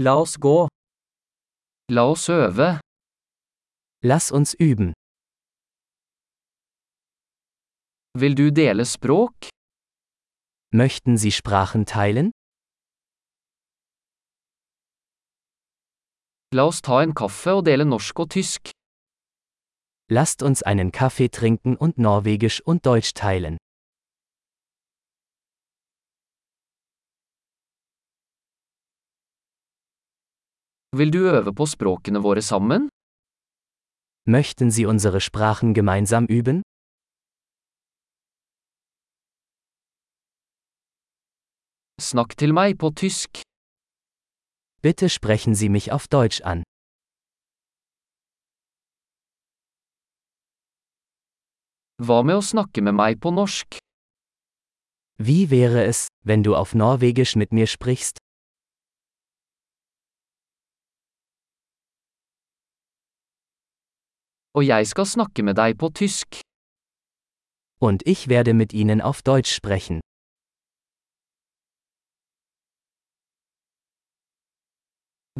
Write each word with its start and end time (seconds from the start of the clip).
La 0.00 0.14
oss 0.14 0.38
gå. 0.38 0.68
La 1.90 2.02
oss 2.10 2.28
øve. 2.28 2.78
Lass 4.04 4.30
uns 4.30 4.54
üben. 4.54 4.92
Vil 8.14 8.34
du 8.36 8.52
dele 8.52 8.84
språk? 8.84 9.34
Möchten 10.72 11.16
Sie 11.18 11.32
Sprachen 11.32 11.84
teilen? 11.84 12.30
La 16.54 16.62
oss 16.70 16.80
ta 16.80 17.02
en 17.02 17.12
kaffe 17.12 17.50
og 17.58 17.66
dele 17.66 17.84
norsk 17.84 18.20
og 18.22 18.30
tysk. 18.30 18.70
Lasst 20.16 20.42
uns 20.42 20.62
einen 20.62 20.92
Kaffee 20.92 21.28
trinken 21.28 21.76
und 21.76 21.98
Norwegisch 21.98 22.60
und 22.60 22.86
Deutsch 22.86 23.14
teilen. 23.14 23.56
Vil 30.96 31.12
du 31.12 31.18
øve 31.18 31.52
på 31.54 31.66
språkene 31.66 32.20
våre 32.24 32.42
sammen? 32.42 32.88
Möchten 34.26 34.70
Sie 34.70 34.86
unsere 34.86 35.20
Sprachen 35.20 35.74
gemeinsam 35.74 36.24
üben? 36.30 36.62
Snakk 42.00 42.36
til 42.38 42.54
meg 42.54 42.78
på 42.78 42.88
tysk. 42.96 43.42
Bitte 44.82 45.08
sprechen 45.08 45.54
Sie 45.54 45.68
mich 45.68 45.92
auf 45.92 46.08
Deutsch 46.08 46.40
an. 46.40 46.62
Hva 52.00 52.22
med 52.22 52.38
å 52.40 52.46
snakke 52.52 52.80
med 52.80 52.94
meg 52.94 53.20
på 53.20 53.34
norsk? 53.34 53.76
Wie 55.18 55.50
wäre 55.50 55.84
es, 55.84 56.06
wenn 56.24 56.42
du 56.42 56.54
auf 56.54 56.74
Norwegisch 56.74 57.36
mit 57.36 57.52
mir 57.52 57.66
sprichst? 57.66 58.17
Og 64.56 64.66
jeg 64.66 64.86
skal 64.86 65.06
snakke 65.06 65.42
med 65.42 65.54
deg 65.54 65.78
på 65.78 65.88
tysk. 66.00 66.28
Und 67.80 68.02
ich 68.06 68.28
werde 68.28 68.54
mit 68.54 68.72
Ihnen 68.72 69.00
auf 69.00 69.22
Deutsch 69.22 69.52
sprechen. 69.60 70.00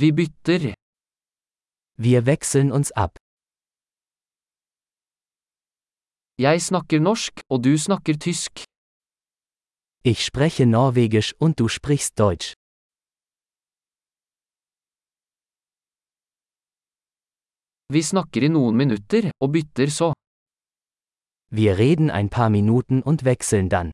Vi 0.00 0.12
bytter. 0.12 0.74
Wir 1.98 2.26
wechseln 2.26 2.72
uns 2.72 2.92
ab. 2.92 3.12
Jeg 6.38 6.60
snakker 6.62 7.00
norsk, 7.00 7.34
og 7.48 7.64
du 7.64 7.78
snakker 7.78 8.14
tysk. 8.26 8.52
Ich 10.04 10.20
spreche 10.24 10.66
Norwegisch 10.66 11.34
und 11.40 11.58
du 11.60 11.68
sprichst 11.68 12.18
Deutsch. 12.18 12.52
Vi 17.94 18.02
snakker 18.02 18.42
i 18.42 18.48
noen 18.50 18.76
minutter, 18.76 19.30
og 19.42 19.52
bytter 19.54 19.90
så. 19.98 20.08
Wir 21.58 21.78
reden 21.78 22.10
ein 22.10 22.28
paar 22.28 22.50
Minuten 22.50 23.02
und 23.02 23.24
wechseln 23.24 23.68
dann. 23.68 23.92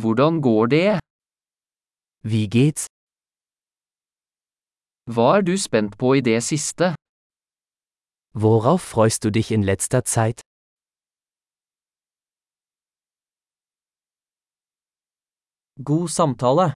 Hvordan 0.00 0.40
går 0.42 0.66
det? 0.66 1.00
Wie 2.22 2.46
geht's? 2.56 2.86
Hva 5.14 5.26
er 5.36 5.42
du 5.42 5.56
spent 5.58 5.98
på 5.98 6.14
i 6.14 6.20
det 6.20 6.42
siste? 6.42 6.94
Worauf 8.34 8.82
freust 8.82 9.24
du 9.24 9.30
dich 9.30 9.50
in 9.50 9.64
letzter 9.64 10.04
Zeit? 10.04 10.40
God 15.84 16.08
samtale. 16.08 16.74